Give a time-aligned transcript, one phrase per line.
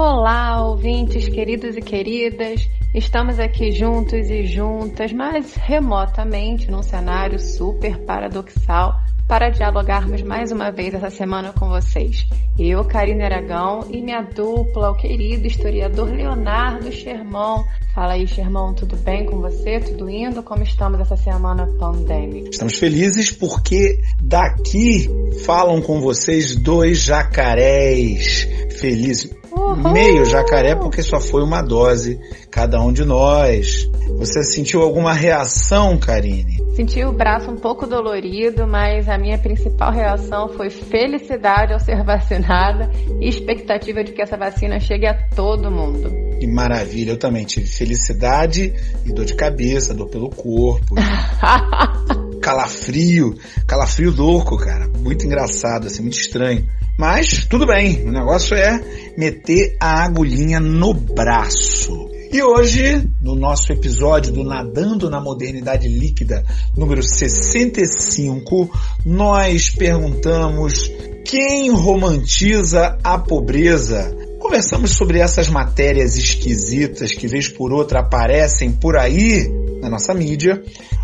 [0.00, 2.70] Olá, ouvintes queridos e queridas.
[2.94, 8.94] Estamos aqui juntos e juntas, mas remotamente, num cenário super paradoxal,
[9.26, 12.24] para dialogarmos mais uma vez essa semana com vocês.
[12.56, 17.64] Eu, Karine Aragão, e minha dupla, o querido historiador Leonardo Sherman.
[17.92, 19.80] Fala aí, Sherman, tudo bem com você?
[19.80, 20.44] Tudo indo?
[20.44, 22.50] Como estamos essa semana pandêmica?
[22.50, 25.10] Estamos felizes porque daqui
[25.44, 28.46] falam com vocês dois jacarés
[28.78, 29.36] felizes.
[29.76, 32.18] Meio jacaré porque só foi uma dose,
[32.50, 33.88] cada um de nós.
[34.18, 36.58] Você sentiu alguma reação, Karine?
[36.74, 42.04] Senti o braço um pouco dolorido, mas a minha principal reação foi felicidade ao ser
[42.04, 42.90] vacinada
[43.20, 46.10] e expectativa de que essa vacina chegue a todo mundo.
[46.38, 48.72] Que maravilha, eu também tive felicidade
[49.04, 50.94] e dor de cabeça, dor pelo corpo.
[52.40, 54.88] calafrio, calafrio louco, cara.
[54.98, 56.66] Muito engraçado, assim, muito estranho.
[56.98, 58.82] Mas tudo bem, o negócio é
[59.16, 62.10] meter a agulhinha no braço.
[62.32, 66.44] E hoje, no nosso episódio do Nadando na Modernidade Líquida,
[66.76, 68.68] número 65,
[69.06, 70.90] nós perguntamos
[71.24, 74.12] quem romantiza a pobreza?
[74.40, 79.48] Conversamos sobre essas matérias esquisitas que vez por outra aparecem por aí
[79.80, 80.60] na nossa mídia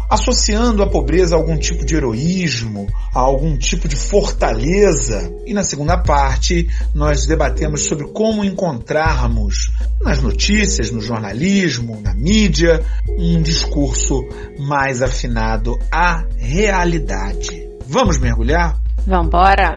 [0.08, 5.32] associando a pobreza a algum tipo de heroísmo, a algum tipo de fortaleza.
[5.46, 12.84] E na segunda parte, nós debatemos sobre como encontrarmos nas notícias, no jornalismo, na mídia,
[13.18, 14.22] um discurso
[14.58, 17.68] mais afinado à realidade.
[17.86, 18.78] Vamos mergulhar?
[19.06, 19.76] Vambora!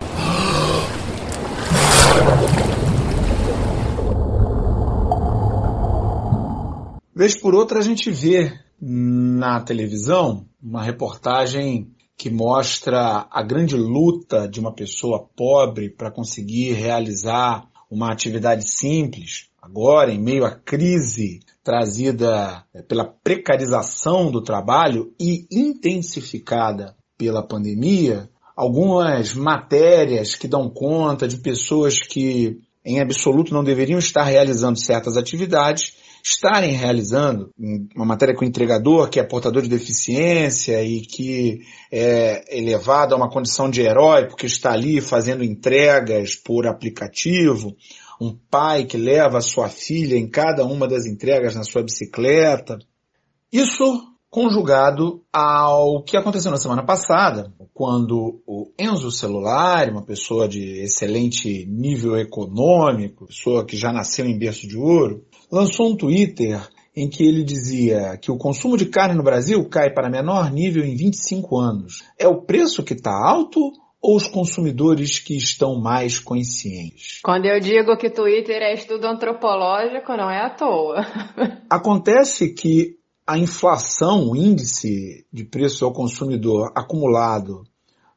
[7.15, 14.47] Vez por outra a gente vê na televisão uma reportagem que mostra a grande luta
[14.47, 21.39] de uma pessoa pobre para conseguir realizar uma atividade simples, agora em meio à crise
[21.63, 31.27] trazida eh, pela precarização do trabalho e intensificada pela pandemia, algumas matérias que dão conta
[31.27, 37.51] de pessoas que em absoluto não deveriam estar realizando certas atividades estarem realizando
[37.95, 41.61] uma matéria com o entregador que é portador de deficiência e que
[41.91, 47.75] é elevado a uma condição de herói porque está ali fazendo entregas por aplicativo,
[48.19, 52.77] um pai que leva a sua filha em cada uma das entregas na sua bicicleta.
[53.51, 53.83] Isso
[54.29, 61.65] conjugado ao que aconteceu na semana passada, quando o Enzo Celular, uma pessoa de excelente
[61.65, 66.61] nível econômico, pessoa que já nasceu em berço de ouro, lançou um Twitter
[66.95, 70.83] em que ele dizia que o consumo de carne no Brasil cai para menor nível
[70.83, 72.03] em 25 anos.
[72.17, 73.71] É o preço que está alto
[74.01, 77.19] ou os consumidores que estão mais conscientes?
[77.23, 81.05] Quando eu digo que Twitter é estudo antropológico, não é à toa.
[81.69, 87.63] Acontece que a inflação, o índice de preço ao consumidor acumulado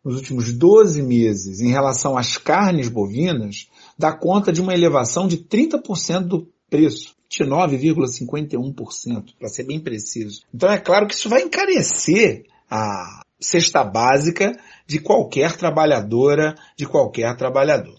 [0.04, 3.68] nos últimos 12 meses em relação às carnes bovinas
[3.98, 7.14] dá conta de uma elevação de 30% do preço.
[7.30, 10.42] 29,51%, para ser bem preciso.
[10.52, 14.52] Então é claro que isso vai encarecer a cesta básica
[14.86, 17.98] de qualquer trabalhadora, de qualquer trabalhador.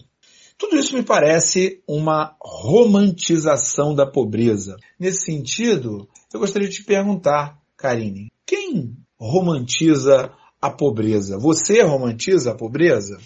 [0.56, 4.76] Tudo isso me parece uma romantização da pobreza.
[4.98, 11.38] Nesse sentido, eu gostaria de te perguntar, Karine, quem romantiza a pobreza?
[11.38, 13.18] Você romantiza a pobreza?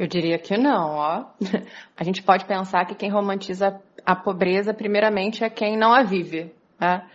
[0.00, 1.24] Eu diria que não, ó.
[1.94, 6.54] A gente pode pensar que quem romantiza a pobreza, primeiramente, é quem não a vive,
[6.80, 7.06] né?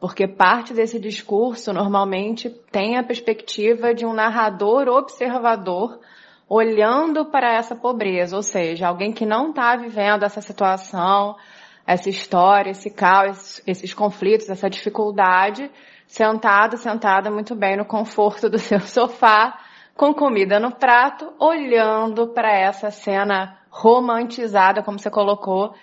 [0.00, 6.00] Porque parte desse discurso normalmente tem a perspectiva de um narrador observador
[6.48, 11.36] olhando para essa pobreza, ou seja, alguém que não está vivendo essa situação,
[11.86, 15.70] essa história, esse caos, esses conflitos, essa dificuldade,
[16.06, 19.58] sentado, sentada muito bem no conforto do seu sofá,
[20.00, 25.74] com comida no prato, olhando para essa cena romantizada, como você colocou,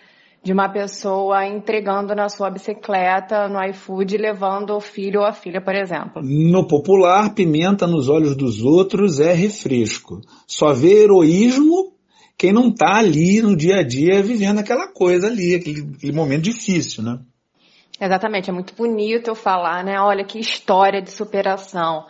[0.42, 5.62] de uma pessoa entregando na sua bicicleta, no iFood, levando o filho ou a filha,
[5.62, 6.24] por exemplo.
[6.24, 10.20] No popular, pimenta nos olhos dos outros é refresco.
[10.48, 11.94] Só vê heroísmo
[12.36, 16.42] quem não está ali no dia a dia vivendo aquela coisa ali, aquele, aquele momento
[16.42, 17.20] difícil, né?
[18.02, 20.00] Exatamente, é muito bonito eu falar, né?
[20.00, 22.06] Olha que história de superação.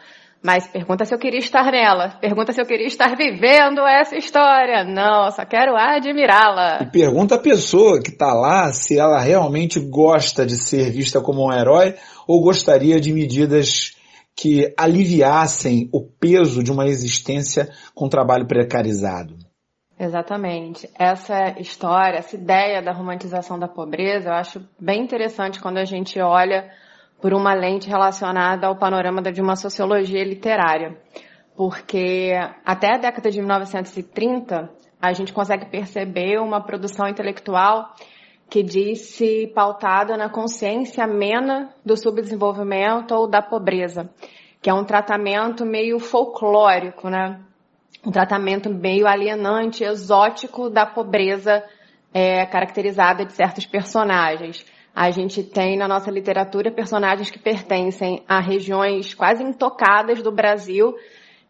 [0.48, 2.18] Mas pergunta se eu queria estar nela.
[2.22, 4.86] Pergunta se eu queria estar vivendo essa história.
[4.86, 6.84] Não, só quero admirá-la.
[6.84, 11.46] E pergunta a pessoa que está lá se ela realmente gosta de ser vista como
[11.46, 11.96] um herói
[12.26, 13.98] ou gostaria de medidas
[14.34, 19.36] que aliviassem o peso de uma existência com trabalho precarizado.
[20.00, 20.90] Exatamente.
[20.98, 26.18] Essa história, essa ideia da romantização da pobreza, eu acho bem interessante quando a gente
[26.22, 26.72] olha
[27.22, 30.98] por uma lente relacionada ao panorama de uma sociologia literária.
[31.56, 32.34] Porque
[32.64, 34.70] até a década de 1930,
[35.02, 37.94] a gente consegue perceber uma produção intelectual
[38.50, 44.10] que disse pautada na consciência amena do subdesenvolvimento ou da pobreza,
[44.62, 47.42] que é um tratamento meio folclórico, né?
[48.06, 51.64] Um tratamento meio alienante, exótico da pobreza
[52.14, 54.66] é, caracterizada de certos personagens.
[55.00, 60.96] A gente tem na nossa literatura personagens que pertencem a regiões quase intocadas do Brasil,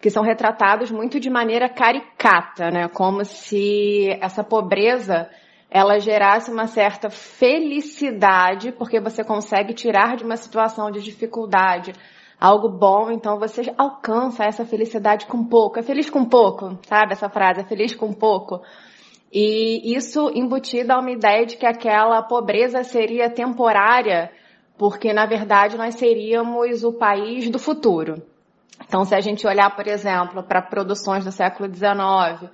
[0.01, 2.89] que são retratados muito de maneira caricata, né?
[2.89, 5.29] Como se essa pobreza
[5.71, 11.93] ela gerasse uma certa felicidade, porque você consegue tirar de uma situação de dificuldade
[12.38, 15.79] algo bom, então você alcança essa felicidade com pouco.
[15.79, 17.13] É feliz com pouco, sabe?
[17.13, 18.61] Essa frase, é feliz com pouco.
[19.31, 24.31] E isso embutido a uma ideia de que aquela pobreza seria temporária,
[24.77, 28.21] porque na verdade nós seríamos o país do futuro.
[28.85, 32.50] Então, se a gente olhar, por exemplo, para produções do século XIX,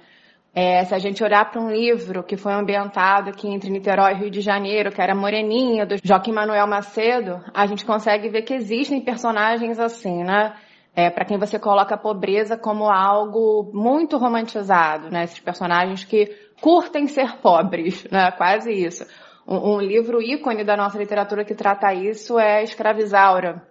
[0.55, 4.15] é, se a gente olhar para um livro que foi ambientado aqui entre Niterói e
[4.15, 8.53] Rio de Janeiro, que era Moreninha, do Joaquim Manuel Macedo, a gente consegue ver que
[8.53, 10.53] existem personagens assim, né?
[10.95, 15.23] É, para quem você coloca a pobreza como algo muito romantizado, né?
[15.23, 16.27] Esses personagens que
[16.61, 18.31] curtem ser pobres, né?
[18.31, 19.05] Quase isso.
[19.47, 23.67] Um, um livro ícone da nossa literatura que trata isso é Escravizaura,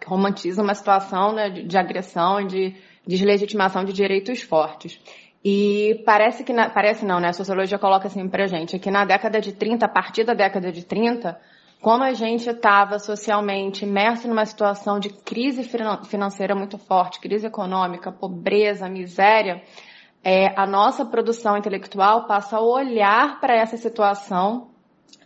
[0.00, 2.74] que romantiza uma situação né, de, de agressão, de
[3.06, 4.98] deslegitimação de direitos fortes.
[5.44, 7.28] E parece que, na, parece não, né?
[7.28, 10.72] A sociologia coloca assim pra gente, que na década de 30, a partir da década
[10.72, 11.38] de 30,
[11.84, 15.62] como a gente estava socialmente imerso numa situação de crise
[16.08, 19.62] financeira muito forte, crise econômica, pobreza, miséria,
[20.24, 24.70] é, a nossa produção intelectual passa a olhar para essa situação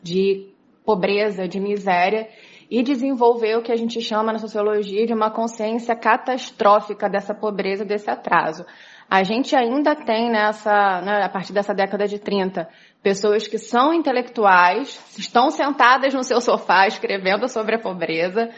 [0.02, 0.52] de
[0.84, 2.28] pobreza, de miséria
[2.68, 7.84] e desenvolver o que a gente chama na sociologia de uma consciência catastrófica dessa pobreza,
[7.84, 8.66] desse atraso.
[9.10, 12.68] A gente ainda tem nessa, né, a partir dessa década de 30,
[13.02, 18.50] pessoas que são intelectuais, estão sentadas no seu sofá escrevendo sobre a pobreza,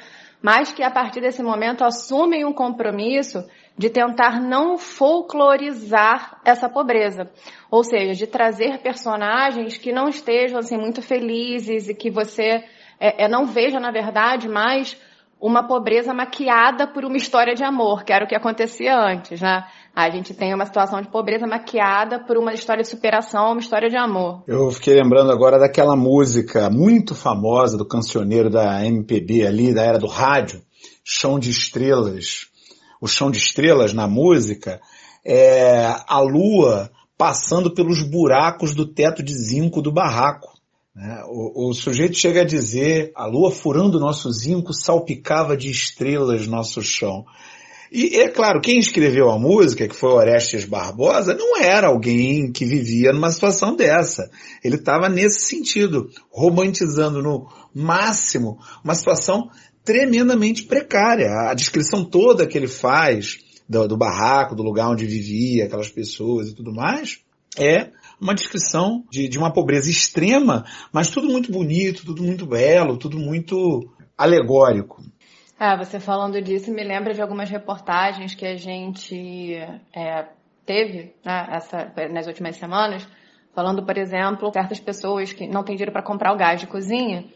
[0.43, 3.44] mas que a partir desse momento assumem um compromisso
[3.79, 7.31] de tentar não folclorizar essa pobreza.
[7.70, 12.64] Ou seja, de trazer personagens que não estejam assim muito felizes e que você
[12.99, 15.00] é, é, não veja, na verdade, mais
[15.41, 19.64] uma pobreza maquiada por uma história de amor, que era o que acontecia antes, né?
[20.00, 23.91] A gente tem uma situação de pobreza maquiada por uma história de superação, uma história
[23.91, 24.43] de amor.
[24.47, 29.99] Eu fiquei lembrando agora daquela música muito famosa do cancioneiro da MPB ali, da era
[29.99, 30.62] do rádio,
[31.05, 32.47] Chão de Estrelas.
[32.99, 34.81] O Chão de Estrelas na música
[35.23, 40.49] é a lua passando pelos buracos do teto de zinco do barraco.
[40.97, 41.23] Né?
[41.26, 46.81] O, o, sujeito chega a dizer, a lua furando nosso zinco salpicava de estrelas nosso
[46.81, 47.26] chão.
[47.91, 52.65] E é claro, quem escreveu a música, que foi Orestes Barbosa, não era alguém que
[52.65, 54.31] vivia numa situação dessa.
[54.63, 59.51] Ele estava nesse sentido, romantizando no máximo uma situação
[59.85, 61.51] tremendamente precária.
[61.51, 63.39] A descrição toda que ele faz
[63.69, 67.19] do, do barraco, do lugar onde vivia, aquelas pessoas e tudo mais,
[67.59, 67.91] é
[68.21, 73.19] uma descrição de, de uma pobreza extrema, mas tudo muito bonito, tudo muito belo, tudo
[73.19, 75.03] muito alegórico.
[75.61, 79.57] É, você falando disso me lembra de algumas reportagens que a gente
[79.95, 80.25] é,
[80.64, 83.07] teve né, essa, nas últimas semanas,
[83.55, 87.26] falando, por exemplo, certas pessoas que não têm dinheiro para comprar o gás de cozinha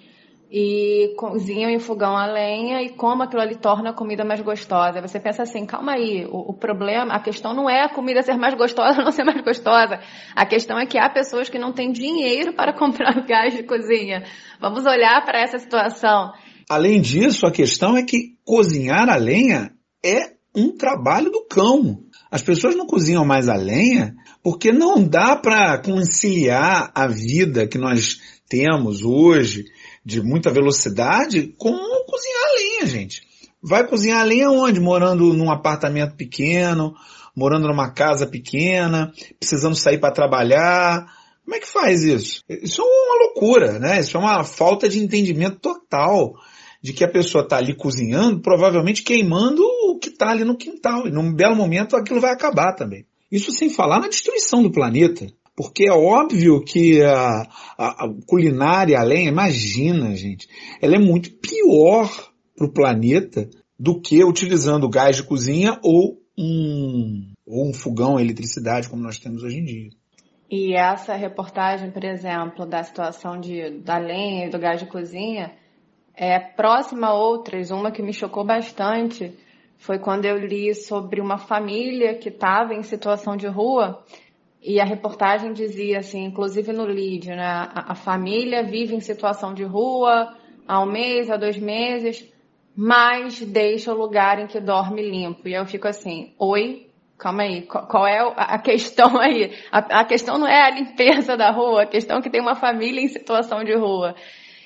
[0.50, 5.02] e cozinham em fogão a lenha e como aquilo ali torna a comida mais gostosa.
[5.02, 8.38] Você pensa assim, calma aí, o, o, problema, a questão não é a comida ser
[8.38, 10.00] mais gostosa ou não ser mais gostosa.
[10.34, 13.64] A questão é que há pessoas que não têm dinheiro para comprar o gás de
[13.64, 14.24] cozinha.
[14.58, 16.32] Vamos olhar para essa situação.
[16.68, 19.72] Além disso, a questão é que cozinhar a lenha
[20.04, 22.04] é um trabalho do cão.
[22.30, 27.78] As pessoas não cozinham mais a lenha porque não dá para conciliar a vida que
[27.78, 29.64] nós temos hoje
[30.04, 31.72] de muita velocidade com
[32.06, 33.22] cozinhar a lenha, gente.
[33.62, 34.78] Vai cozinhar a lenha onde?
[34.78, 36.94] Morando num apartamento pequeno,
[37.34, 41.06] morando numa casa pequena, precisando sair para trabalhar.
[41.44, 42.42] Como é que faz isso?
[42.48, 44.00] Isso é uma loucura, né?
[44.00, 46.34] Isso é uma falta de entendimento total
[46.84, 51.08] de que a pessoa está ali cozinhando, provavelmente queimando o que está ali no quintal.
[51.08, 53.06] E num belo momento aquilo vai acabar também.
[53.32, 55.26] Isso sem falar na destruição do planeta.
[55.56, 57.48] Porque é óbvio que a,
[57.78, 60.46] a, a culinária, a lenha, imagina, gente,
[60.78, 62.10] ela é muito pior
[62.54, 63.48] para o planeta
[63.80, 69.16] do que utilizando gás de cozinha ou um, ou um fogão a eletricidade como nós
[69.16, 69.88] temos hoje em dia.
[70.50, 75.50] E essa reportagem, por exemplo, da situação de, da lenha e do gás de cozinha,
[76.16, 77.70] é próxima a outras.
[77.70, 79.36] Uma que me chocou bastante
[79.76, 84.02] foi quando eu li sobre uma família que estava em situação de rua
[84.62, 87.44] e a reportagem dizia assim, inclusive no lead, né?
[87.44, 90.34] A, a família vive em situação de rua
[90.66, 92.26] há um mês, há dois meses,
[92.74, 95.46] mas deixa o lugar em que dorme limpo.
[95.46, 99.52] E eu fico assim, oi, calma aí, qual, é a questão aí?
[99.70, 102.54] A, a questão não é a limpeza da rua, a questão é que tem uma
[102.54, 104.14] família em situação de rua.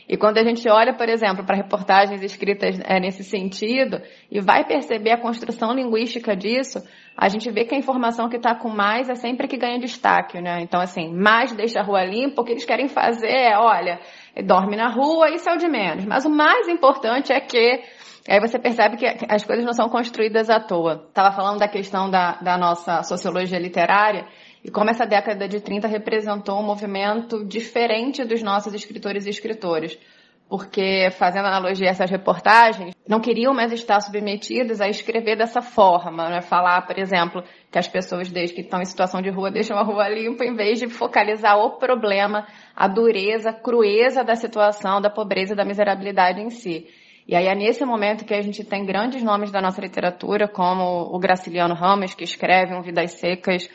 [0.09, 4.01] E quando a gente olha, por exemplo, para reportagens escritas é, nesse sentido
[4.31, 6.83] e vai perceber a construção linguística disso,
[7.15, 10.41] a gente vê que a informação que está com mais é sempre que ganha destaque,
[10.41, 10.61] né?
[10.63, 14.01] Então, assim, mais deixa a rua limpa, o que eles querem fazer é, olha,
[14.47, 16.07] dorme na rua, isso é o de menos.
[16.07, 17.83] Mas o mais importante é que
[18.29, 21.07] Aí você percebe que as coisas não são construídas à toa.
[21.09, 24.27] Estava falando da questão da, da nossa sociologia literária
[24.69, 29.99] e como essa década de 30 representou um movimento diferente dos nossos escritores e escritoras.
[30.47, 36.29] Porque, fazendo analogia a essas reportagens, não queriam mais estar submetidos a escrever dessa forma,
[36.29, 36.43] né?
[36.43, 39.83] Falar, por exemplo, que as pessoas desde que estão em situação de rua deixam a
[39.83, 42.47] rua limpa, em vez de focalizar o problema,
[42.77, 46.87] a dureza, a crueza da situação, da pobreza e da miserabilidade em si.
[47.27, 51.15] E aí é nesse momento que a gente tem grandes nomes da nossa literatura, como
[51.15, 53.67] o Graciliano Ramos, que escreve um Vidas Secas,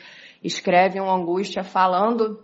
[0.44, 2.38] escreve um Angústia falando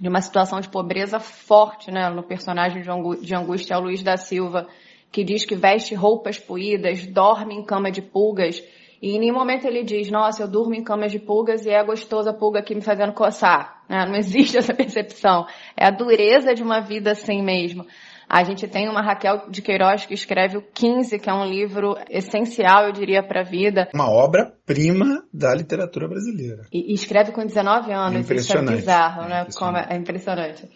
[0.00, 2.82] de uma situação de pobreza forte, né, no personagem
[3.20, 4.68] de Angústia, é o Luiz da Silva,
[5.10, 8.62] que diz que veste roupas poídas, dorme em cama de pulgas,
[9.02, 11.82] e em nenhum momento ele diz, nossa, eu durmo em camas de pulgas e é
[11.82, 13.82] gostosa a pulga aqui me fazendo coçar.
[13.88, 14.06] Né?
[14.06, 15.44] Não existe essa percepção.
[15.76, 17.84] É a dureza de uma vida assim mesmo.
[18.32, 21.94] A gente tem uma Raquel de Queiroz que escreve o 15, que é um livro
[22.08, 23.90] essencial, eu diria, para a vida.
[23.92, 26.62] Uma obra-prima da literatura brasileira.
[26.72, 28.20] E, e, escreve com 19 anos.
[28.20, 28.64] Impressionante.
[28.64, 29.46] Isso é bizarro, né?
[29.90, 30.66] É, é impressionante.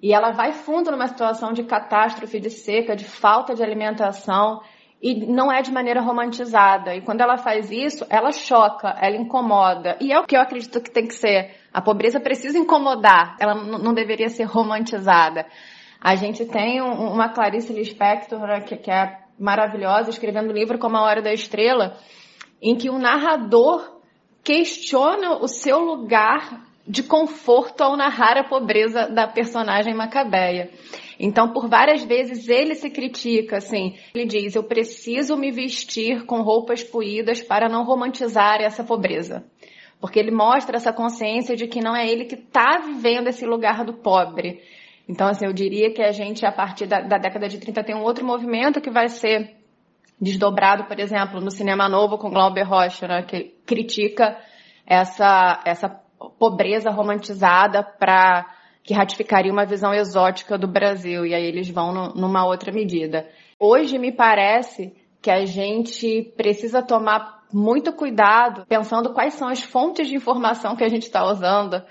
[0.00, 4.60] E ela vai fundo numa situação de catástrofe, de seca, de falta de alimentação
[5.02, 6.94] e não é de maneira romantizada.
[6.94, 9.96] E quando ela faz isso, ela choca, ela incomoda.
[10.00, 11.56] E é o que eu acredito que tem que ser.
[11.72, 15.44] A pobreza precisa incomodar, ela não deveria ser romantizada.
[16.00, 20.96] A gente tem uma Clarice Lispector, né, que, que é maravilhosa, escrevendo um livro como
[20.96, 21.96] A Hora da Estrela,
[22.62, 24.00] em que o narrador
[24.42, 30.70] questiona o seu lugar de conforto ao narrar a pobreza da personagem Macabeia.
[31.18, 36.40] Então, por várias vezes ele se critica, assim, ele diz: "Eu preciso me vestir com
[36.40, 39.44] roupas poídas para não romantizar essa pobreza".
[40.00, 43.84] Porque ele mostra essa consciência de que não é ele que está vivendo esse lugar
[43.84, 44.62] do pobre,
[45.10, 47.96] então, assim, eu diria que a gente, a partir da, da década de 30, tem
[47.96, 49.56] um outro movimento que vai ser
[50.20, 54.38] desdobrado, por exemplo, no Cinema Novo com Glauber Rocha, né, que critica
[54.86, 55.88] essa, essa
[56.38, 58.46] pobreza romantizada para
[58.84, 63.28] que ratificaria uma visão exótica do Brasil, e aí eles vão no, numa outra medida.
[63.58, 70.06] Hoje me parece que a gente precisa tomar muito cuidado pensando quais são as fontes
[70.06, 71.82] de informação que a gente está usando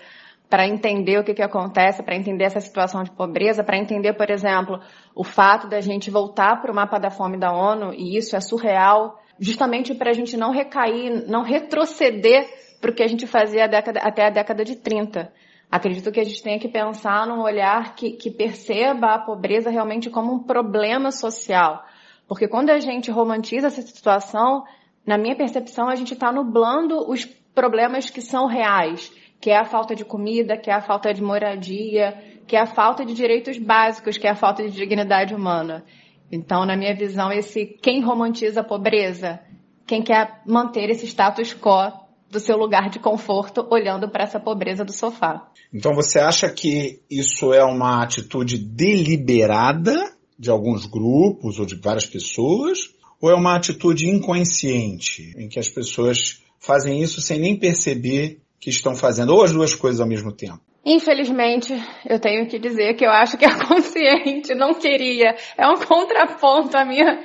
[0.50, 4.30] para entender o que, que acontece, para entender essa situação de pobreza, para entender, por
[4.32, 4.80] exemplo,
[5.14, 8.42] o fato da gente voltar para o mapa da fome da ONU, e isso é
[8.42, 12.50] surreal, justamente para a gente não recair, não retroceder
[12.82, 15.32] para o que a gente fazia a década, até a década de 30.
[15.72, 20.10] Acredito que a gente tenha que pensar num olhar que, que perceba a pobreza realmente
[20.10, 21.86] como um problema social.
[22.28, 24.64] Porque quando a gente romantiza essa situação,
[25.06, 29.66] na minha percepção, a gente está nublando os problemas que são reais que é a
[29.66, 33.58] falta de comida, que é a falta de moradia, que é a falta de direitos
[33.58, 35.86] básicos, que é a falta de dignidade humana.
[36.32, 39.40] Então, na minha visão, esse quem romantiza a pobreza,
[39.88, 41.92] quem quer manter esse status quo
[42.30, 45.50] do seu lugar de conforto, olhando para essa pobreza do sofá.
[45.74, 49.96] Então, você acha que isso é uma atitude deliberada
[50.38, 52.80] de alguns grupos ou de várias pessoas,
[53.20, 58.70] ou é uma atitude inconsciente, em que as pessoas fazem isso sem nem perceber que
[58.70, 60.60] estão fazendo, ou as duas coisas ao mesmo tempo?
[60.86, 61.74] Infelizmente,
[62.10, 65.36] eu tenho que dizer que eu acho que a consciente não queria.
[65.58, 67.22] É um contraponto à minha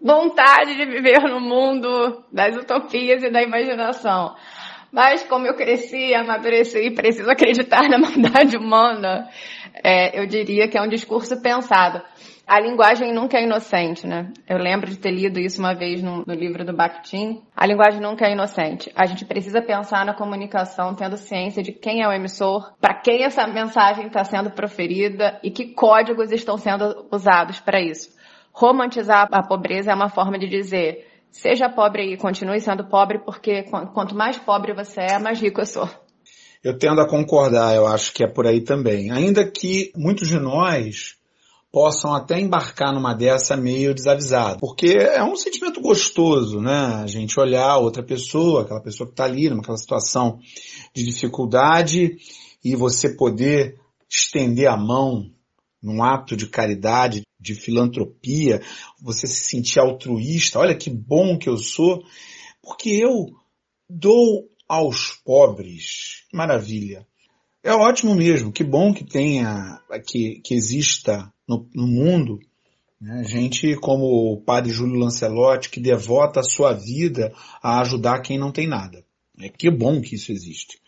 [0.00, 4.34] vontade de viver no mundo das utopias e da imaginação.
[4.92, 9.26] Mas como eu cresci, amadureci e preciso acreditar na maldade humana,
[9.82, 12.02] é, eu diria que é um discurso pensado.
[12.46, 14.30] A linguagem nunca é inocente, né?
[14.46, 17.40] Eu lembro de ter lido isso uma vez no, no livro do Bakhtin.
[17.56, 18.92] A linguagem nunca é inocente.
[18.94, 23.24] A gente precisa pensar na comunicação tendo ciência de quem é o emissor, para quem
[23.24, 28.10] essa mensagem está sendo proferida e que códigos estão sendo usados para isso.
[28.52, 33.64] Romantizar a pobreza é uma forma de dizer seja pobre e continue sendo pobre, porque
[33.64, 35.88] quanto mais pobre você é, mais rico eu sou.
[36.62, 39.10] Eu tendo a concordar, eu acho que é por aí também.
[39.10, 41.16] Ainda que muitos de nós
[41.72, 44.60] possam até embarcar numa dessa meio desavisado.
[44.60, 47.00] Porque é um sentimento gostoso, né?
[47.02, 50.38] A gente olhar outra pessoa, aquela pessoa que está ali, numa situação
[50.94, 52.18] de dificuldade,
[52.62, 55.30] e você poder estender a mão
[55.82, 58.62] num ato de caridade, de filantropia,
[59.00, 62.04] você se sentir altruísta, olha que bom que eu sou,
[62.62, 63.26] porque eu
[63.90, 66.22] dou aos pobres.
[66.32, 67.06] Maravilha.
[67.62, 72.40] É ótimo mesmo, que bom que tenha, que, que exista no, no mundo
[73.02, 78.38] né, gente como o padre Júlio Lancelotti, que devota a sua vida a ajudar quem
[78.38, 79.04] não tem nada.
[79.40, 80.80] É que bom que isso existe.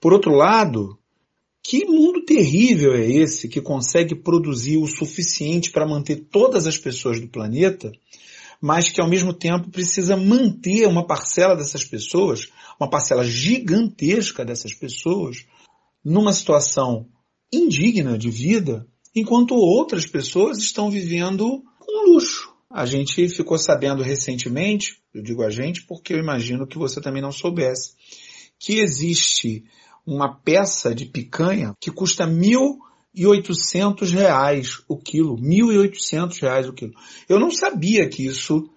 [0.00, 0.96] Por outro lado,
[1.68, 7.18] que mundo terrível é esse que consegue produzir o suficiente para manter todas as pessoas
[7.20, 7.90] do planeta,
[8.60, 14.72] mas que ao mesmo tempo precisa manter uma parcela dessas pessoas, uma parcela gigantesca dessas
[14.74, 15.44] pessoas,
[16.04, 17.08] numa situação
[17.52, 22.54] indigna de vida, enquanto outras pessoas estão vivendo com luxo.
[22.70, 27.22] A gente ficou sabendo recentemente, eu digo a gente porque eu imagino que você também
[27.22, 27.94] não soubesse,
[28.56, 29.64] que existe
[30.06, 32.78] uma peça de picanha que custa mil
[33.14, 36.92] e oitocentos reais o quilo, mil e oitocentos reais o quilo.
[37.28, 38.70] Eu não sabia que isso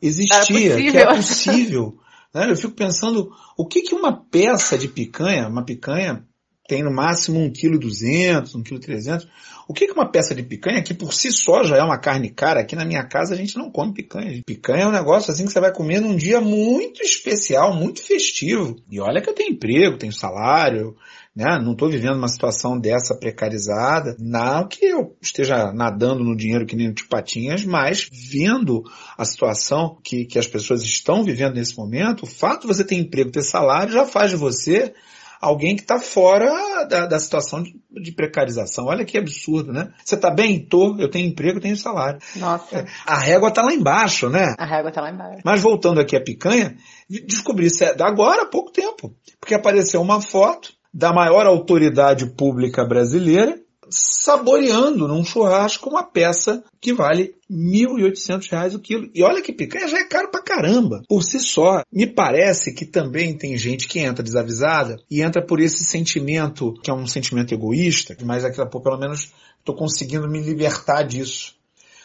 [0.00, 1.98] existia, que é possível.
[2.32, 2.50] Né?
[2.50, 6.24] Eu fico pensando, o que que uma peça de picanha, uma picanha
[6.70, 9.28] tem no máximo 1,2 kg, 1,3 kg.
[9.66, 12.30] O que é uma peça de picanha, que por si só já é uma carne
[12.30, 14.40] cara, aqui na minha casa a gente não come picanha.
[14.46, 18.76] Picanha é um negócio assim que você vai comer num dia muito especial, muito festivo.
[18.88, 20.94] E olha que eu tenho emprego, tenho salário,
[21.34, 21.58] né?
[21.60, 24.14] Não estou vivendo uma situação dessa precarizada.
[24.20, 28.84] Não que eu esteja nadando no dinheiro que nem o Patinhas, mas vendo
[29.18, 32.94] a situação que, que as pessoas estão vivendo nesse momento, o fato de você ter
[32.94, 34.94] emprego, ter salário, já faz de você
[35.40, 38.86] alguém que está fora da, da situação de, de, precarização.
[38.86, 39.92] Olha que absurdo, né?
[40.04, 40.58] Você está bem?
[40.58, 42.20] Tô, eu tenho emprego, eu tenho salário.
[42.36, 42.78] Nossa.
[42.78, 44.54] É, a régua está lá embaixo, né?
[44.58, 45.40] A régua está lá embaixo.
[45.44, 46.76] Mas voltando aqui à picanha,
[47.08, 49.14] descobri isso é agora há pouco tempo.
[49.40, 53.58] Porque apareceu uma foto da maior autoridade pública brasileira
[53.90, 59.10] saboreando num churrasco uma peça que vale R$ 1.800 o quilo.
[59.14, 61.02] E olha que picanha já é caro pra caramba.
[61.08, 65.60] Por si só, me parece que também tem gente que entra desavisada e entra por
[65.60, 70.40] esse sentimento, que é um sentimento egoísta, mas aqui, pô, pelo menos estou conseguindo me
[70.40, 71.54] libertar disso.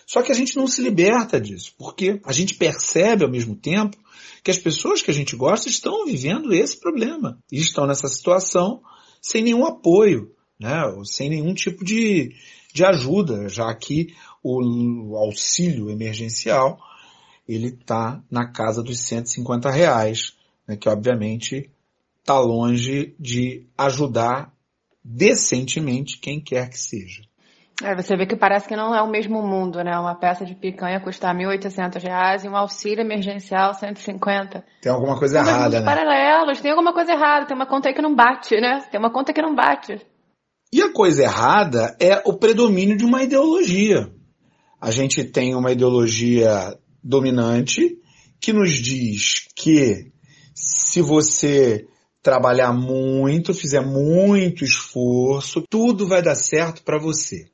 [0.05, 3.97] Só que a gente não se liberta disso, porque a gente percebe ao mesmo tempo
[4.43, 8.81] que as pessoas que a gente gosta estão vivendo esse problema e estão nessa situação
[9.19, 12.33] sem nenhum apoio né, sem nenhum tipo de,
[12.73, 16.79] de ajuda, já que o, auxílio emergencial
[17.47, 20.35] ele está na casa dos 150 reais,
[20.67, 21.69] né, que obviamente
[22.19, 24.51] está longe de ajudar
[25.03, 27.21] decentemente quem quer que seja.
[27.83, 29.99] É, você vê que parece que não é o mesmo mundo, né?
[29.99, 34.63] Uma peça de picanha custar R$ 1.800 e um auxílio emergencial 150.
[34.81, 35.85] Tem alguma coisa São errada, né?
[35.85, 38.79] paralelos, tem alguma coisa errada, tem uma conta aí que não bate, né?
[38.89, 40.01] Tem uma conta que não bate.
[40.75, 44.11] E a coisa errada é o predomínio de uma ideologia.
[44.81, 47.97] A gente tem uma ideologia dominante
[48.41, 50.11] que nos diz que
[50.53, 51.87] se você
[52.21, 57.47] trabalhar muito, fizer muito esforço, tudo vai dar certo para você.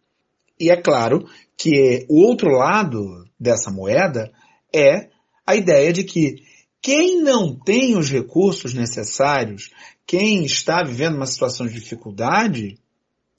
[0.59, 1.23] E é claro
[1.55, 4.31] que o outro lado dessa moeda
[4.73, 5.09] é
[5.45, 6.37] a ideia de que
[6.81, 9.69] quem não tem os recursos necessários,
[10.07, 12.81] quem está vivendo uma situação de dificuldade,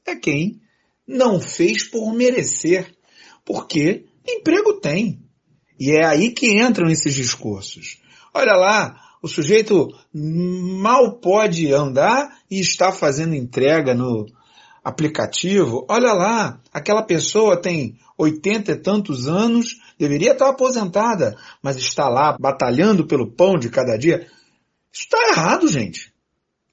[0.06, 0.60] é quem
[1.06, 2.94] não fez por merecer,
[3.44, 5.22] porque emprego tem.
[5.78, 7.98] E é aí que entram esses discursos.
[8.32, 14.26] Olha lá, o sujeito mal pode andar e está fazendo entrega no
[14.82, 15.86] aplicativo.
[15.88, 22.36] Olha lá, aquela pessoa tem oitenta e tantos anos, deveria estar aposentada, mas está lá
[22.38, 24.26] batalhando pelo pão de cada dia.
[24.92, 26.12] Isso está errado, gente.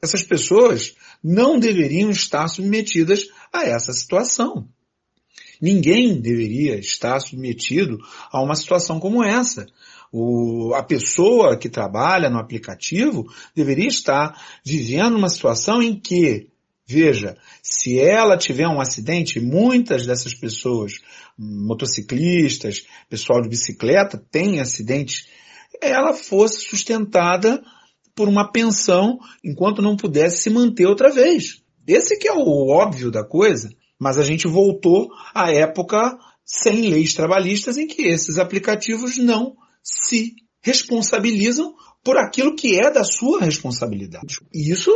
[0.01, 4.67] Essas pessoas não deveriam estar submetidas a essa situação.
[5.61, 7.99] Ninguém deveria estar submetido
[8.31, 9.67] a uma situação como essa.
[10.11, 16.47] O, a pessoa que trabalha no aplicativo deveria estar vivendo uma situação em que,
[16.87, 20.93] veja, se ela tiver um acidente, muitas dessas pessoas,
[21.37, 25.27] motociclistas, pessoal de bicicleta, têm acidentes,
[25.81, 27.61] ela fosse sustentada
[28.15, 31.61] por uma pensão enquanto não pudesse se manter outra vez.
[31.87, 37.13] Esse que é o óbvio da coisa, mas a gente voltou à época sem leis
[37.13, 44.39] trabalhistas em que esses aplicativos não se responsabilizam por aquilo que é da sua responsabilidade.
[44.53, 44.91] E isso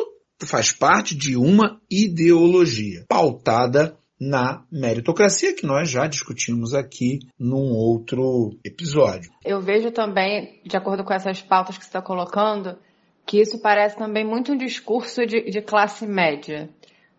[0.45, 8.57] faz parte de uma ideologia pautada na meritocracia, que nós já discutimos aqui num outro
[8.63, 9.31] episódio.
[9.43, 12.77] Eu vejo também, de acordo com essas pautas que você está colocando,
[13.25, 16.69] que isso parece também muito um discurso de, de classe média.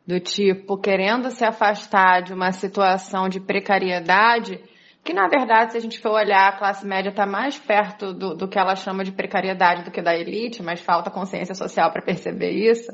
[0.07, 4.61] Do tipo, querendo se afastar de uma situação de precariedade,
[5.03, 8.35] que na verdade, se a gente for olhar, a classe média está mais perto do,
[8.35, 12.03] do que ela chama de precariedade do que da elite, mas falta consciência social para
[12.03, 12.91] perceber isso.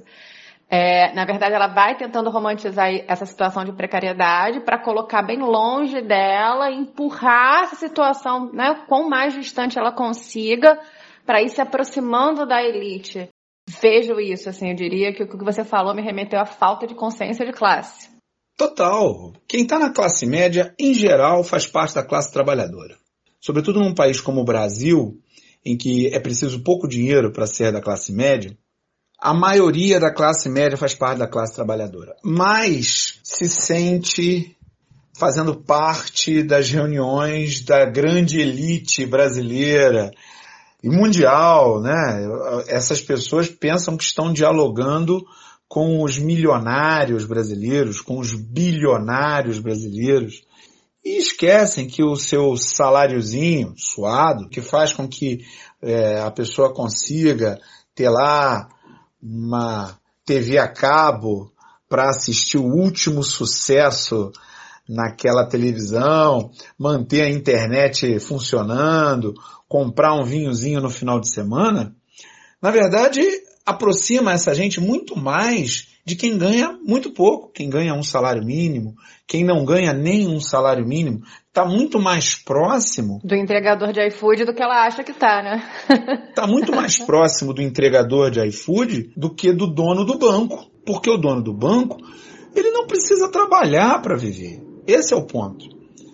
[0.68, 6.00] É, na verdade, ela vai tentando romantizar essa situação de precariedade para colocar bem longe
[6.00, 10.78] dela, empurrar essa situação, né, quão mais distante ela consiga,
[11.30, 13.28] para ir se aproximando da elite.
[13.80, 16.94] Vejo isso, assim, eu diria que o que você falou me remeteu à falta de
[16.96, 18.10] consciência de classe.
[18.58, 19.32] Total.
[19.46, 22.96] Quem está na classe média, em geral, faz parte da classe trabalhadora.
[23.40, 25.20] Sobretudo num país como o Brasil,
[25.64, 28.58] em que é preciso pouco dinheiro para ser da classe média,
[29.16, 34.56] a maioria da classe média faz parte da classe trabalhadora, mas se sente
[35.16, 40.10] fazendo parte das reuniões da grande elite brasileira
[40.82, 42.26] e mundial, né?
[42.66, 45.24] Essas pessoas pensam que estão dialogando
[45.68, 50.42] com os milionários brasileiros, com os bilionários brasileiros,
[51.04, 55.44] e esquecem que o seu saláriozinho suado, que faz com que
[55.80, 57.58] é, a pessoa consiga
[57.94, 58.68] ter lá
[59.22, 61.52] uma TV a cabo
[61.88, 64.32] para assistir o último sucesso
[64.88, 69.34] naquela televisão, manter a internet funcionando,
[69.70, 71.94] comprar um vinhozinho no final de semana,
[72.60, 73.22] na verdade
[73.64, 78.96] aproxima essa gente muito mais de quem ganha muito pouco, quem ganha um salário mínimo,
[79.28, 84.44] quem não ganha nem um salário mínimo, está muito mais próximo do entregador de iFood
[84.44, 85.62] do que ela acha que está, né?
[86.30, 91.08] Está muito mais próximo do entregador de iFood do que do dono do banco, porque
[91.08, 91.96] o dono do banco
[92.56, 94.60] ele não precisa trabalhar para viver.
[94.84, 95.64] Esse é o ponto.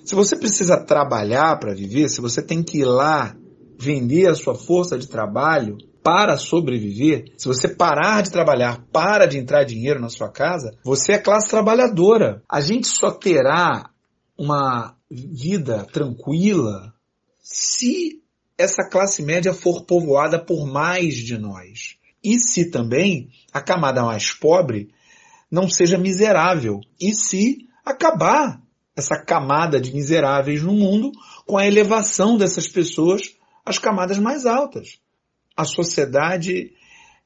[0.05, 3.35] Se você precisa trabalhar para viver, se você tem que ir lá
[3.78, 9.38] vender a sua força de trabalho, para sobreviver, se você parar de trabalhar, para de
[9.38, 12.44] entrar dinheiro na sua casa, você é classe trabalhadora.
[12.48, 13.90] A gente só terá
[14.38, 16.94] uma vida tranquila
[17.40, 18.22] se
[18.56, 21.96] essa classe média for povoada por mais de nós.
[22.22, 24.90] E se também a camada mais pobre
[25.50, 26.80] não seja miserável.
[27.00, 28.62] E se acabar
[28.94, 31.10] essa camada de miseráveis no mundo
[31.44, 33.36] com a elevação dessas pessoas
[33.66, 35.00] às camadas mais altas
[35.57, 36.72] a sociedade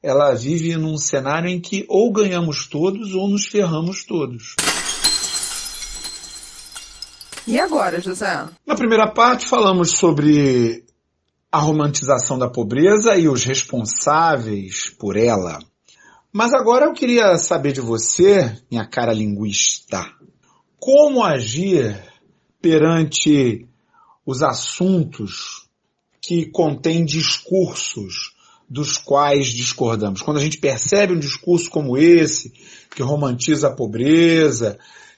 [0.01, 4.55] ela vive num cenário em que ou ganhamos todos ou nos ferramos todos.
[7.45, 8.47] E agora, José?
[8.65, 10.85] Na primeira parte falamos sobre
[11.51, 15.59] a romantização da pobreza e os responsáveis por ela.
[16.31, 20.01] Mas agora eu queria saber de você, minha cara linguista,
[20.79, 22.01] como agir
[22.61, 23.67] perante
[24.25, 25.60] os assuntos
[26.21, 28.33] que contém discursos
[28.69, 30.21] dos quais discordamos.
[30.21, 32.53] Quando a gente percebe um discurso como esse,
[32.95, 34.77] que romantiza a pobreza,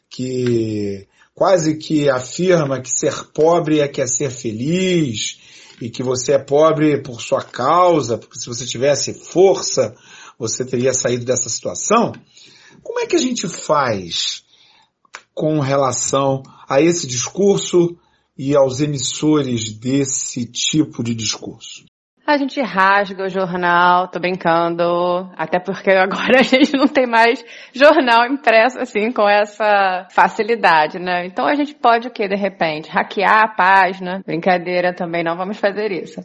[0.09, 5.37] que quase que afirma que ser pobre é que é ser feliz,
[5.81, 9.93] e que você é pobre por sua causa, porque se você tivesse força,
[10.37, 12.13] você teria saído dessa situação.
[12.81, 14.43] Como é que a gente faz
[15.33, 17.97] com relação a esse discurso
[18.37, 21.85] e aos emissores desse tipo de discurso?
[22.25, 27.43] A gente rasga o jornal, tô brincando, até porque agora a gente não tem mais
[27.73, 31.25] jornal impresso assim com essa facilidade, né?
[31.25, 35.57] Então a gente pode o que de repente hackear a página, brincadeira também, não vamos
[35.57, 36.21] fazer isso.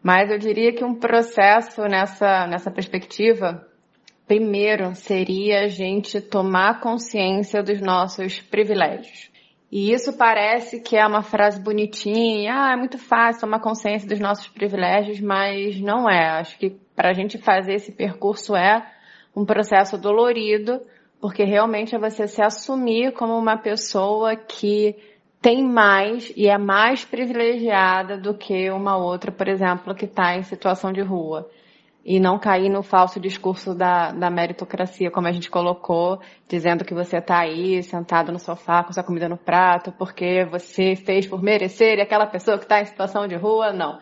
[0.00, 3.66] Mas eu diria que um processo nessa nessa perspectiva,
[4.28, 9.31] primeiro seria a gente tomar consciência dos nossos privilégios.
[9.72, 14.20] E isso parece que é uma frase bonitinha, ah, é muito fácil tomar consciência dos
[14.20, 16.40] nossos privilégios, mas não é.
[16.40, 18.86] Acho que para a gente fazer esse percurso é
[19.34, 20.82] um processo dolorido,
[21.18, 24.94] porque realmente é você se assumir como uma pessoa que
[25.40, 30.42] tem mais e é mais privilegiada do que uma outra, por exemplo, que está em
[30.42, 31.48] situação de rua
[32.04, 36.94] e não cair no falso discurso da, da meritocracia, como a gente colocou, dizendo que
[36.94, 41.40] você está aí sentado no sofá com sua comida no prato porque você fez por
[41.42, 44.00] merecer e aquela pessoa que está em situação de rua, não.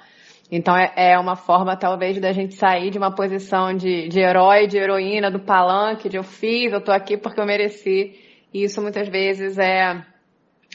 [0.51, 4.67] Então é, é uma forma talvez da gente sair de uma posição de, de herói,
[4.67, 8.19] de heroína, do palanque, de eu fiz, eu tô aqui porque eu mereci.
[8.53, 10.03] E isso muitas vezes é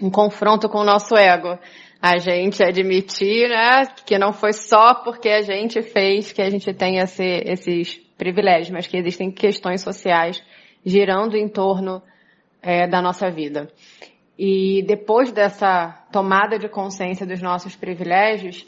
[0.01, 1.57] um confronto com o nosso ego
[2.07, 6.71] a gente admitir, né, que não foi só porque a gente fez que a gente
[6.71, 10.39] tem esse, esses privilégios, mas que existem questões sociais
[10.85, 12.03] girando em torno
[12.61, 13.67] é, da nossa vida.
[14.37, 18.63] E depois dessa tomada de consciência dos nossos privilégios,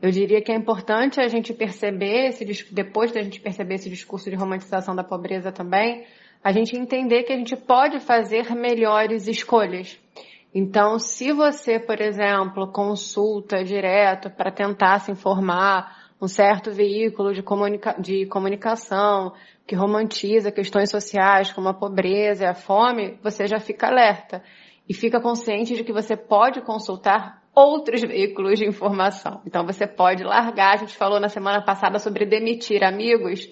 [0.00, 4.30] eu diria que é importante a gente perceber, esse, depois da gente perceber esse discurso
[4.30, 6.06] de romantização da pobreza também,
[6.42, 10.00] a gente entender que a gente pode fazer melhores escolhas.
[10.54, 17.42] Então, se você, por exemplo, consulta direto para tentar se informar um certo veículo de,
[17.42, 19.32] comunica de comunicação
[19.66, 24.42] que romantiza questões sociais como a pobreza e a fome, você já fica alerta
[24.88, 29.42] e fica consciente de que você pode consultar outros veículos de informação.
[29.46, 33.48] Então você pode largar, a gente falou na semana passada sobre demitir amigos,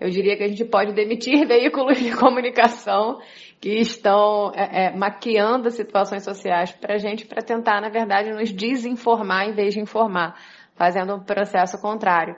[0.00, 3.18] eu diria que a gente pode demitir veículos de comunicação
[3.60, 8.52] que estão é, é, maquiando situações sociais para a gente, para tentar, na verdade, nos
[8.52, 10.36] desinformar em vez de informar,
[10.74, 12.36] fazendo um processo contrário.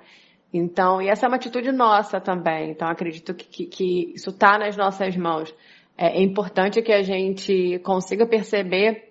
[0.52, 2.70] Então, e essa é uma atitude nossa também.
[2.70, 5.54] Então, acredito que, que, que isso está nas nossas mãos.
[5.96, 9.09] É, é importante que a gente consiga perceber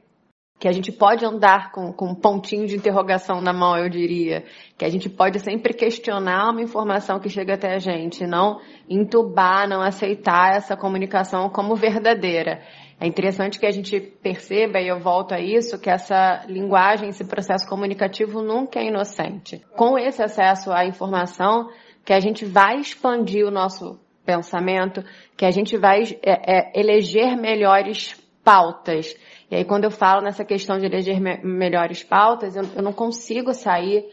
[0.60, 4.44] que a gente pode andar com, com um pontinho de interrogação na mão, eu diria,
[4.78, 9.70] que a gente pode sempre questionar uma informação que chega até a gente, não entubar,
[9.70, 12.62] não aceitar essa comunicação como verdadeira.
[13.00, 17.24] É interessante que a gente perceba, e eu volto a isso, que essa linguagem, esse
[17.24, 19.62] processo comunicativo nunca é inocente.
[19.78, 21.70] Com esse acesso à informação,
[22.04, 25.02] que a gente vai expandir o nosso pensamento,
[25.38, 28.14] que a gente vai é, é, eleger melhores
[28.50, 29.16] pautas
[29.52, 32.94] e aí, quando eu falo nessa questão de eleger me melhores pautas, eu, eu, não
[32.94, 34.06] consigo sair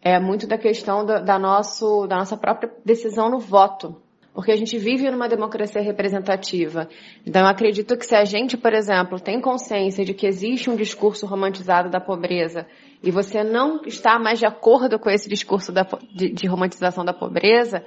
[0.00, 4.00] é, muito da questão do, da, nosso, da nossa própria decisão no voto.
[4.32, 6.88] Porque a gente vive numa democracia representativa.
[7.26, 10.76] Então, eu acredito que se a gente, por exemplo, tem consciência de que existe um
[10.76, 12.66] discurso romantizado da pobreza
[13.02, 17.12] e você não está mais de acordo com esse discurso da, de, de romantização da
[17.12, 17.84] pobreza,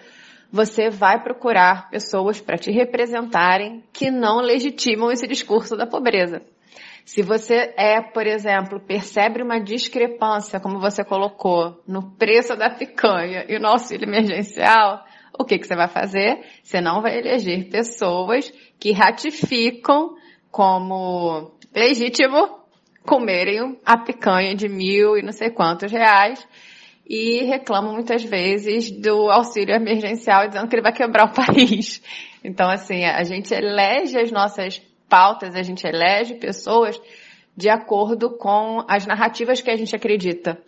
[0.52, 6.42] você vai procurar pessoas para te representarem que não legitimam esse discurso da pobreza.
[7.06, 13.46] Se você é, por exemplo, percebe uma discrepância, como você colocou, no preço da picanha
[13.48, 15.06] e no auxílio emergencial,
[15.40, 16.44] o que, que você vai fazer?
[16.64, 20.16] Você não vai eleger pessoas que ratificam
[20.52, 22.58] como legítimo
[23.06, 26.46] comerem a picanha de mil e não sei quantos reais
[27.10, 32.02] e reclamam muitas vezes do auxílio emergencial dizendo que ele vai quebrar o país.
[32.44, 37.00] Então, assim, a gente elege as nossas pautas, a gente elege pessoas
[37.56, 40.62] de acordo com as narrativas que a gente acredita.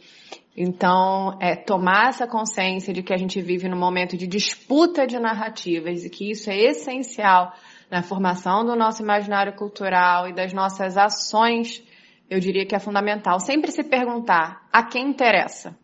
[0.55, 5.19] Então, é tomar essa consciência de que a gente vive num momento de disputa de
[5.19, 7.53] narrativas e que isso é essencial
[7.89, 11.83] na formação do nosso imaginário cultural e das nossas ações,
[12.29, 13.39] eu diria que é fundamental.
[13.39, 15.77] Sempre se perguntar a quem interessa.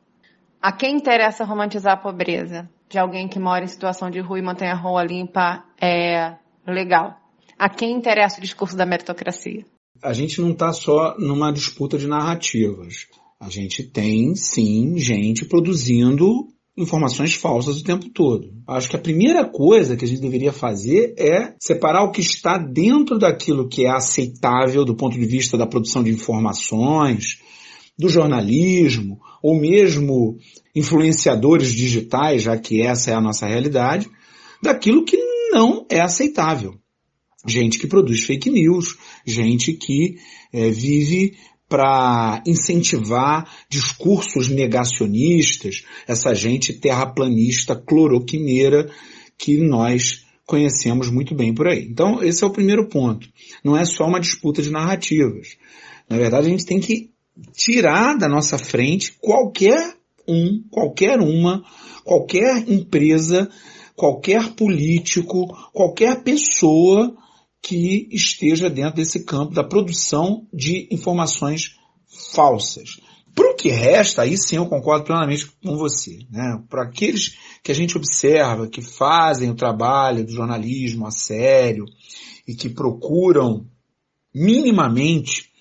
[0.61, 2.69] A quem interessa romantizar a pobreza?
[2.89, 6.35] De alguém que mora em situação de rua e mantém a rua limpa é
[6.67, 7.17] legal.
[7.57, 9.65] A quem interessa o discurso da meritocracia?
[10.03, 13.07] A gente não está só numa disputa de narrativas.
[13.39, 18.51] A gente tem, sim, gente produzindo informações falsas o tempo todo.
[18.67, 22.57] Acho que a primeira coisa que a gente deveria fazer é separar o que está
[22.57, 27.39] dentro daquilo que é aceitável do ponto de vista da produção de informações,
[27.97, 30.37] do jornalismo, ou mesmo
[30.75, 34.09] influenciadores digitais, já que essa é a nossa realidade,
[34.61, 35.17] daquilo que
[35.51, 36.79] não é aceitável
[37.47, 40.15] gente que produz fake news, gente que
[40.51, 48.89] é, vive para incentivar discursos negacionistas, essa gente terraplanista, cloroquineira
[49.37, 51.87] que nós conhecemos muito bem por aí.
[51.89, 53.27] Então, esse é o primeiro ponto.
[53.63, 55.57] Não é só uma disputa de narrativas.
[56.07, 57.09] Na verdade, a gente tem que
[57.53, 59.95] tirar da nossa frente qualquer
[60.27, 61.63] um, qualquer uma,
[62.03, 63.49] qualquer empresa,
[63.95, 67.15] qualquer político, qualquer pessoa
[67.61, 71.77] que esteja dentro desse campo da produção de informações
[72.33, 72.99] falsas.
[73.33, 76.19] Para o que resta, aí sim eu concordo plenamente com você.
[76.31, 76.63] Né?
[76.69, 81.85] Para aqueles que a gente observa, que fazem o trabalho do jornalismo a sério
[82.47, 83.65] e que procuram
[84.33, 85.51] minimamente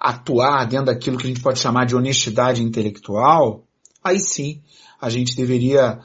[0.00, 3.64] atuar dentro daquilo que a gente pode chamar de honestidade intelectual,
[4.02, 4.62] aí sim
[5.00, 6.00] a gente deveria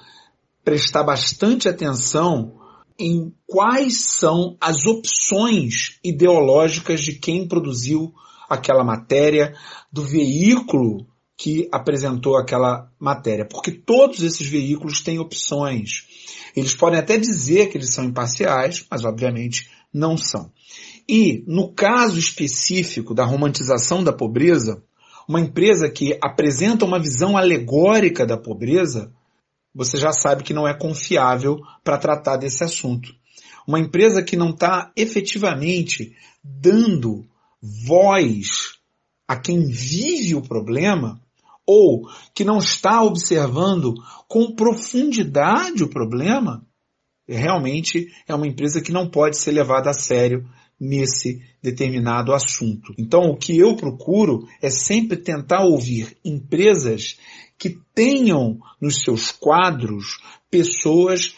[0.63, 2.59] prestar bastante atenção
[2.97, 8.13] em quais são as opções ideológicas de quem produziu
[8.49, 9.55] aquela matéria,
[9.91, 16.07] do veículo que apresentou aquela matéria, porque todos esses veículos têm opções.
[16.55, 20.51] Eles podem até dizer que eles são imparciais, mas obviamente não são.
[21.07, 24.83] E no caso específico da romantização da pobreza,
[25.27, 29.11] uma empresa que apresenta uma visão alegórica da pobreza,
[29.73, 33.13] você já sabe que não é confiável para tratar desse assunto.
[33.67, 37.25] Uma empresa que não está efetivamente dando
[37.61, 38.77] voz
[39.27, 41.19] a quem vive o problema
[41.65, 43.93] ou que não está observando
[44.27, 46.61] com profundidade o problema,
[47.25, 50.45] realmente é uma empresa que não pode ser levada a sério
[50.79, 52.93] nesse determinado assunto.
[52.97, 57.17] Então, o que eu procuro é sempre tentar ouvir empresas
[57.57, 60.19] que tenham nos seus quadros
[60.51, 61.35] pessoas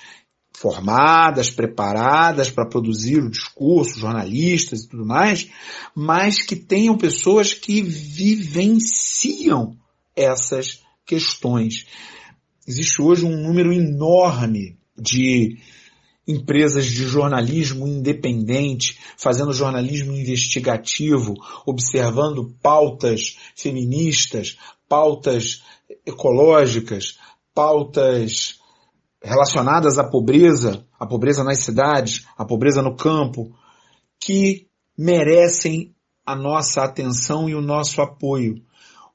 [0.51, 5.49] formadas, preparadas para produzir o discurso, jornalistas e tudo mais,
[5.93, 9.77] mas que tenham pessoas que vivenciam
[10.15, 11.85] essas questões.
[12.67, 15.57] Existe hoje um número enorme de
[16.27, 21.35] empresas de jornalismo independente, fazendo jornalismo investigativo,
[21.65, 24.57] observando pautas feministas,
[24.89, 25.63] pautas
[26.05, 27.17] ecológicas,
[27.53, 28.59] pautas
[29.21, 33.55] relacionadas à pobreza, à pobreza nas cidades, à pobreza no campo,
[34.19, 38.61] que merecem a nossa atenção e o nosso apoio.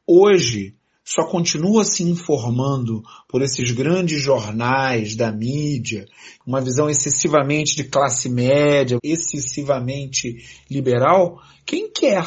[0.06, 0.76] Hoje,
[1.12, 6.06] só continua se informando por esses grandes jornais da mídia,
[6.46, 10.36] uma visão excessivamente de classe média, excessivamente
[10.70, 12.24] liberal, quem quer,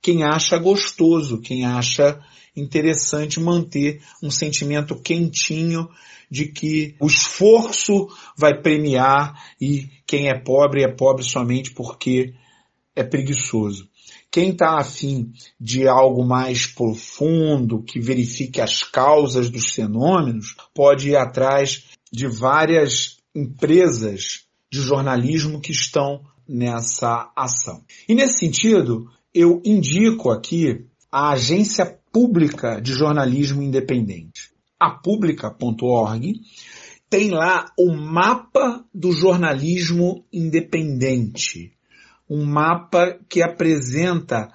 [0.00, 2.18] quem acha gostoso, quem acha
[2.56, 5.86] interessante manter um sentimento quentinho
[6.30, 8.08] de que o esforço
[8.38, 12.32] vai premiar e quem é pobre é pobre somente porque
[12.96, 13.86] é preguiçoso.
[14.34, 21.16] Quem está afim de algo mais profundo, que verifique as causas dos fenômenos, pode ir
[21.16, 24.40] atrás de várias empresas
[24.72, 27.84] de jornalismo que estão nessa ação.
[28.08, 34.50] E nesse sentido, eu indico aqui a Agência Pública de Jornalismo Independente.
[34.80, 36.40] A Pública.org
[37.08, 41.72] tem lá o mapa do jornalismo independente.
[42.28, 44.50] Um mapa que apresenta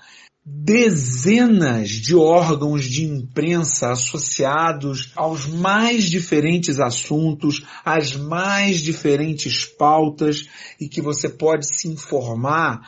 [0.51, 10.47] dezenas de órgãos de imprensa associados aos mais diferentes assuntos, às mais diferentes pautas
[10.79, 12.81] e que você pode se informar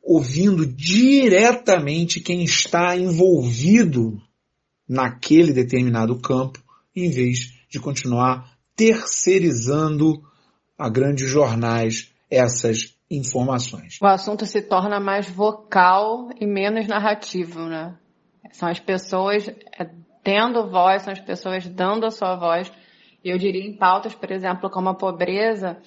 [0.00, 4.20] ouvindo diretamente quem está envolvido
[4.88, 6.62] naquele determinado campo,
[6.94, 10.22] em vez de continuar terceirizando
[10.78, 13.98] a grandes jornais essas informações.
[14.00, 17.94] O assunto se torna mais vocal e menos narrativo, né?
[18.52, 19.90] São as pessoas é,
[20.22, 22.70] tendo voz, são as pessoas dando a sua voz.
[23.24, 25.78] E eu diria em pautas, por exemplo, como a pobreza,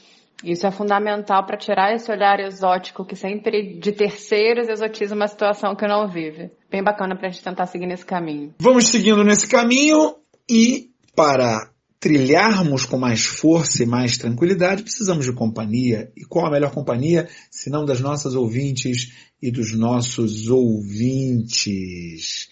[0.44, 5.76] isso é fundamental para tirar esse olhar exótico que sempre de terceiros exotiza uma situação
[5.76, 6.52] que não vive.
[6.70, 8.54] Bem bacana para a gente tentar seguir nesse caminho.
[8.60, 10.16] Vamos seguindo nesse caminho
[10.50, 16.12] e para trilharmos com mais força e mais tranquilidade, precisamos de companhia.
[16.16, 22.48] E qual a melhor companhia, se não das nossas ouvintes e dos nossos ouvintes?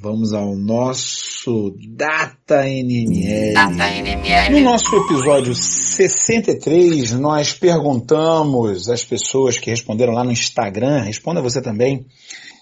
[0.00, 3.52] Vamos ao nosso Data NML.
[3.52, 4.52] Data NML.
[4.52, 11.60] No nosso episódio 63, nós perguntamos às pessoas que responderam lá no Instagram, responda você
[11.60, 12.06] também,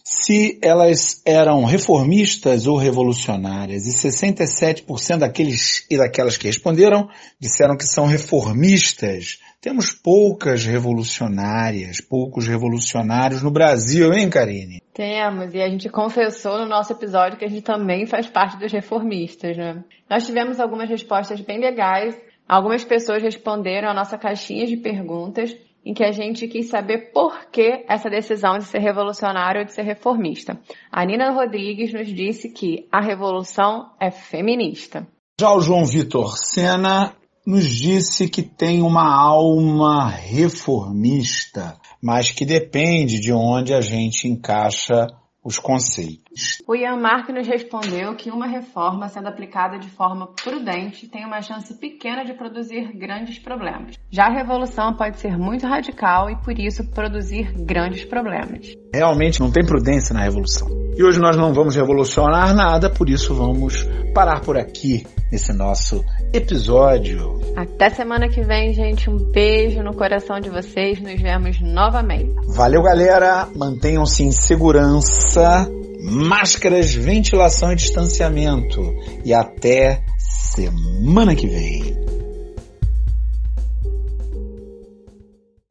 [0.08, 3.86] se elas eram reformistas ou revolucionárias.
[3.86, 7.08] E 67% daqueles e daquelas que responderam
[7.40, 9.40] disseram que são reformistas.
[9.60, 14.80] Temos poucas revolucionárias, poucos revolucionários no Brasil, hein, Karine?
[14.94, 18.70] Temos, e a gente confessou no nosso episódio que a gente também faz parte dos
[18.70, 19.82] reformistas, né?
[20.08, 22.16] Nós tivemos algumas respostas bem legais.
[22.48, 25.52] Algumas pessoas responderam a nossa caixinha de perguntas
[25.86, 29.72] em que a gente quis saber por que essa decisão de ser revolucionário ou de
[29.72, 30.58] ser reformista.
[30.90, 35.06] A Nina Rodrigues nos disse que a revolução é feminista.
[35.40, 37.14] Já o João Vitor Sena
[37.46, 45.06] nos disse que tem uma alma reformista, mas que depende de onde a gente encaixa
[45.44, 46.25] os conceitos.
[46.66, 51.40] O Ian Mark nos respondeu que uma reforma sendo aplicada de forma prudente tem uma
[51.40, 53.96] chance pequena de produzir grandes problemas.
[54.10, 58.74] Já a revolução pode ser muito radical e por isso produzir grandes problemas.
[58.92, 60.68] Realmente não tem prudência na revolução.
[60.96, 66.04] E hoje nós não vamos revolucionar nada, por isso vamos parar por aqui nesse nosso
[66.32, 67.38] episódio.
[67.56, 69.10] Até semana que vem, gente.
[69.10, 71.00] Um beijo no coração de vocês.
[71.00, 72.34] Nos vemos novamente.
[72.54, 73.48] Valeu, galera.
[73.54, 75.68] Mantenham-se em segurança,
[76.06, 78.94] máscaras, ventilação e distanciamento.
[79.24, 82.05] E até semana que vem.